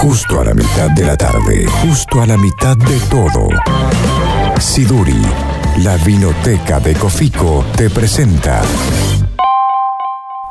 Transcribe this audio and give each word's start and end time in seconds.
Justo 0.00 0.40
a 0.40 0.44
la 0.46 0.54
mitad 0.54 0.90
de 0.92 1.04
la 1.04 1.14
tarde, 1.14 1.66
justo 1.82 2.22
a 2.22 2.26
la 2.26 2.38
mitad 2.38 2.74
de 2.74 2.98
todo. 3.10 3.48
Siduri, 4.58 5.20
la 5.82 5.98
vinoteca 5.98 6.80
de 6.80 6.94
Cofico, 6.94 7.66
te 7.76 7.90
presenta. 7.90 8.62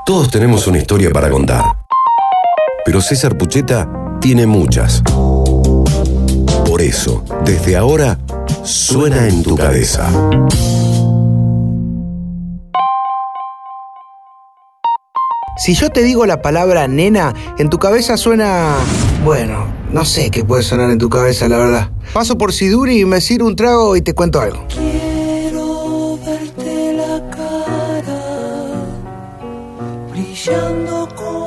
Todos 0.05 0.29
tenemos 0.29 0.67
una 0.67 0.77
historia 0.77 1.09
para 1.09 1.31
contar. 1.31 1.63
Pero 2.85 3.01
César 3.01 3.39
Pucheta 3.39 3.89
tiene 4.21 4.45
muchas. 4.45 5.01
Por 6.67 6.83
eso, 6.83 7.23
desde 7.43 7.75
ahora, 7.75 8.19
suena 8.63 9.27
en 9.27 9.41
tu 9.41 9.57
cabeza. 9.57 10.11
Si 15.59 15.73
yo 15.73 15.89
te 15.89 16.03
digo 16.03 16.25
la 16.25 16.41
palabra 16.41 16.87
nena, 16.87 17.35
en 17.57 17.69
tu 17.69 17.79
cabeza 17.79 18.15
suena... 18.15 18.77
Bueno, 19.25 19.65
no 19.91 20.05
sé 20.05 20.31
qué 20.31 20.45
puede 20.45 20.63
sonar 20.63 20.89
en 20.89 20.97
tu 20.97 21.09
cabeza, 21.09 21.49
la 21.49 21.57
verdad. 21.57 21.89
Paso 22.13 22.37
por 22.37 22.53
Siduri 22.53 23.01
y 23.01 23.05
me 23.05 23.19
sirvo 23.19 23.45
un 23.45 23.57
trago 23.57 23.97
y 23.97 24.01
te 24.01 24.13
cuento 24.13 24.39
algo. 24.39 24.65
Quiero 24.69 26.17
verte 26.25 26.93
la 26.93 27.29
cara 27.29 28.21
brillando 30.09 31.09
como 31.13 31.38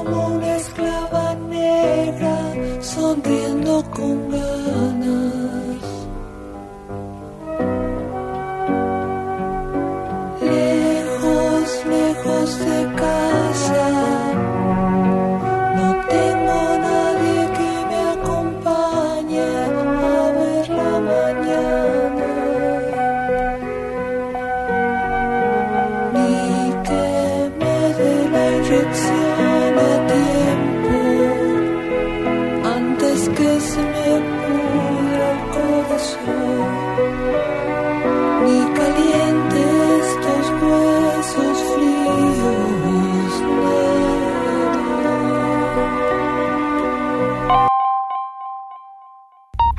soul. 36.02 36.61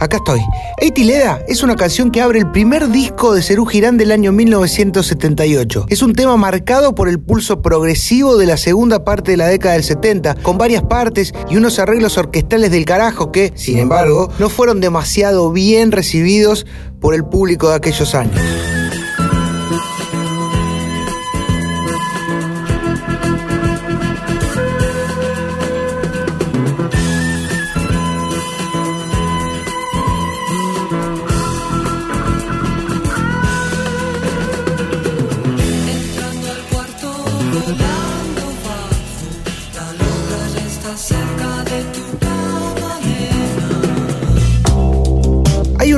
Acá 0.03 0.17
estoy. 0.17 0.41
Eitileda 0.81 1.39
es 1.47 1.63
una 1.63 1.77
canción 1.77 2.11
que 2.11 2.19
abre 2.19 2.37
el 2.37 2.51
primer 2.51 2.89
disco 2.89 3.33
de 3.33 3.41
Cerú 3.41 3.65
Girán 3.65 3.97
del 3.97 4.11
año 4.11 4.33
1978. 4.33 5.85
Es 5.87 6.01
un 6.01 6.11
tema 6.11 6.35
marcado 6.35 6.93
por 6.93 7.07
el 7.07 7.21
pulso 7.21 7.61
progresivo 7.61 8.35
de 8.35 8.45
la 8.45 8.57
segunda 8.57 9.05
parte 9.05 9.31
de 9.31 9.37
la 9.37 9.47
década 9.47 9.75
del 9.75 9.85
70, 9.85 10.35
con 10.41 10.57
varias 10.57 10.83
partes 10.83 11.31
y 11.49 11.55
unos 11.55 11.79
arreglos 11.79 12.17
orquestales 12.17 12.69
del 12.69 12.83
carajo 12.83 13.31
que, 13.31 13.53
sin 13.55 13.77
embargo, 13.77 14.29
no 14.39 14.49
fueron 14.49 14.81
demasiado 14.81 15.53
bien 15.53 15.93
recibidos 15.93 16.65
por 16.99 17.15
el 17.15 17.23
público 17.23 17.69
de 17.69 17.75
aquellos 17.75 18.13
años. 18.13 18.41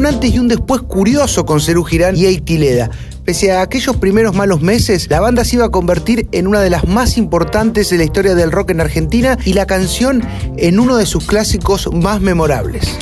Un 0.06 0.14
antes 0.14 0.36
y 0.36 0.38
un 0.38 0.48
después 0.48 0.84
curioso 0.84 1.48
con 1.48 1.60
Cerú 1.60 1.84
Girán 1.84 2.16
y 2.16 2.26
Eitileda. 2.26 2.92
Pese 3.24 3.52
a 3.52 3.62
aquellos 3.62 3.96
primeros 3.98 4.36
malos 4.36 4.62
meses, 4.62 5.10
la 5.10 5.20
banda 5.20 5.44
se 5.44 5.56
iba 5.56 5.66
a 5.66 5.70
convertir 5.70 6.28
en 6.32 6.46
una 6.46 6.62
de 6.62 6.70
las 6.70 6.88
más 6.88 7.18
importantes 7.18 7.90
de 7.90 7.98
la 7.98 8.04
historia 8.04 8.36
del 8.36 8.52
rock 8.52 8.70
en 8.70 8.82
Argentina 8.82 9.36
y 9.46 9.54
la 9.54 9.66
canción 9.66 10.24
en 10.58 10.80
uno 10.80 10.98
de 10.98 11.08
sus 11.08 11.26
clásicos 11.26 11.90
más 11.92 12.22
memorables. 12.22 12.96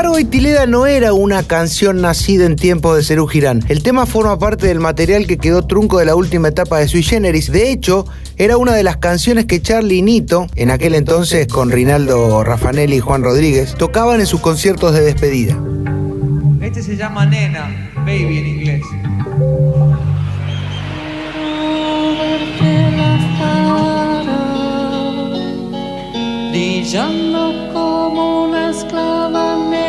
Embargo, 0.00 0.16
Eitileda 0.16 0.64
no 0.64 0.86
era 0.86 1.12
una 1.12 1.42
canción 1.42 2.00
nacida 2.00 2.46
en 2.46 2.56
tiempos 2.56 2.96
de 2.96 3.04
Cerú 3.04 3.26
Girán. 3.26 3.62
El 3.68 3.82
tema 3.82 4.06
forma 4.06 4.38
parte 4.38 4.66
del 4.66 4.80
material 4.80 5.26
que 5.26 5.36
quedó 5.36 5.66
trunco 5.66 5.98
de 5.98 6.06
la 6.06 6.14
última 6.14 6.48
etapa 6.48 6.78
de 6.78 6.88
Sui 6.88 7.02
Generis. 7.02 7.52
De 7.52 7.70
hecho, 7.70 8.06
era 8.38 8.56
una 8.56 8.72
de 8.72 8.82
las 8.82 8.96
canciones 8.96 9.44
que 9.44 9.60
Charlie 9.60 9.98
y 9.98 10.02
Nito, 10.02 10.46
en 10.54 10.70
aquel 10.70 10.94
entonces 10.94 11.46
con 11.48 11.70
Rinaldo 11.70 12.42
Raffanelli 12.42 12.96
y 12.96 13.00
Juan 13.00 13.22
Rodríguez, 13.22 13.74
tocaban 13.74 14.20
en 14.20 14.26
sus 14.26 14.40
conciertos 14.40 14.94
de 14.94 15.02
despedida. 15.02 15.58
Este 16.62 16.82
se 16.82 16.96
llama 16.96 17.26
Nena, 17.26 17.90
baby 17.96 18.38
en 18.38 18.46
inglés. 18.46 18.82
Brillando 26.50 27.70
como 27.74 28.44
una 28.44 28.70
esclava 28.70 29.56
negra. 29.68 29.79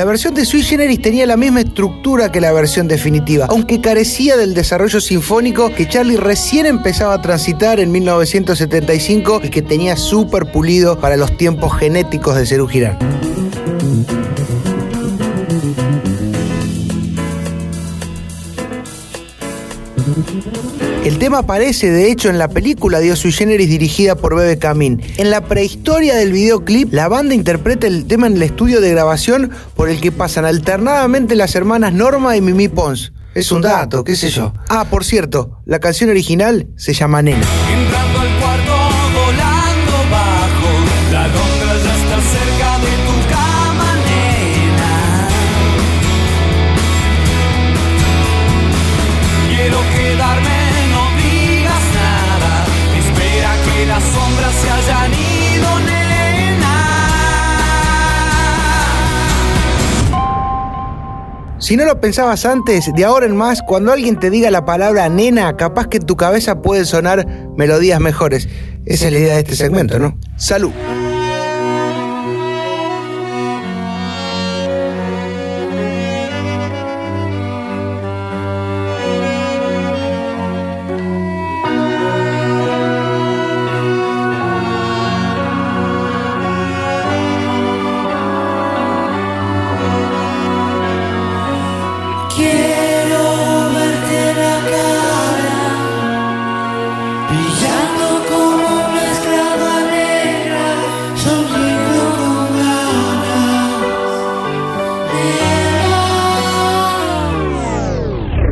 La 0.00 0.06
versión 0.06 0.32
de 0.32 0.46
Sui 0.46 0.62
Generis 0.62 1.02
tenía 1.02 1.26
la 1.26 1.36
misma 1.36 1.60
estructura 1.60 2.32
que 2.32 2.40
la 2.40 2.52
versión 2.52 2.88
definitiva, 2.88 3.44
aunque 3.50 3.82
carecía 3.82 4.38
del 4.38 4.54
desarrollo 4.54 4.98
sinfónico 4.98 5.74
que 5.74 5.86
Charlie 5.86 6.16
recién 6.16 6.64
empezaba 6.64 7.12
a 7.12 7.20
transitar 7.20 7.80
en 7.80 7.92
1975 7.92 9.42
y 9.44 9.50
que 9.50 9.60
tenía 9.60 9.98
súper 9.98 10.50
pulido 10.52 10.98
para 10.98 11.18
los 11.18 11.36
tiempos 11.36 11.76
genéticos 11.76 12.34
de 12.36 12.46
Cerú 12.46 12.66
Girán. 12.66 12.96
El 21.04 21.18
tema 21.18 21.38
aparece 21.38 21.90
de 21.90 22.10
hecho 22.10 22.28
en 22.28 22.36
la 22.36 22.48
película 22.48 22.98
Dios 22.98 23.20
Sui 23.20 23.32
Generis 23.32 23.70
dirigida 23.70 24.16
por 24.16 24.36
Bebe 24.36 24.58
Camín. 24.58 25.00
En 25.16 25.30
la 25.30 25.40
prehistoria 25.40 26.14
del 26.14 26.30
videoclip, 26.30 26.92
la 26.92 27.08
banda 27.08 27.34
interpreta 27.34 27.86
el 27.86 28.04
tema 28.06 28.26
en 28.26 28.36
el 28.36 28.42
estudio 28.42 28.82
de 28.82 28.90
grabación 28.90 29.50
por 29.74 29.88
el 29.88 29.98
que 30.02 30.12
pasan 30.12 30.44
alternadamente 30.44 31.36
las 31.36 31.54
hermanas 31.54 31.94
Norma 31.94 32.36
y 32.36 32.42
Mimi 32.42 32.68
Pons. 32.68 33.14
Es 33.34 33.50
un 33.50 33.62
dato, 33.62 34.04
qué 34.04 34.14
sé 34.14 34.28
yo. 34.28 34.52
Ah, 34.68 34.84
por 34.90 35.04
cierto, 35.04 35.62
la 35.64 35.78
canción 35.78 36.10
original 36.10 36.68
se 36.76 36.92
llama 36.92 37.22
Nena. 37.22 37.46
Si 61.70 61.76
no 61.76 61.84
lo 61.84 62.00
pensabas 62.00 62.46
antes, 62.46 62.92
de 62.92 63.04
ahora 63.04 63.26
en 63.26 63.36
más, 63.36 63.62
cuando 63.62 63.92
alguien 63.92 64.18
te 64.18 64.28
diga 64.28 64.50
la 64.50 64.64
palabra 64.64 65.08
nena, 65.08 65.56
capaz 65.56 65.86
que 65.86 65.98
en 65.98 66.04
tu 66.04 66.16
cabeza 66.16 66.62
pueden 66.62 66.84
sonar 66.84 67.24
melodías 67.56 68.00
mejores. 68.00 68.48
Esa 68.86 69.06
es 69.06 69.12
la 69.12 69.18
idea 69.20 69.34
de 69.34 69.38
este 69.38 69.54
segmento, 69.54 70.00
¿no? 70.00 70.18
Salud. 70.36 70.72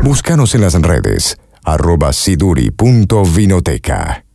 Búscanos 0.08 0.54
en 0.54 0.62
las 0.62 0.72
redes 0.72 1.36
arroba 1.62 2.14
siduri.vinoteca. 2.14 4.27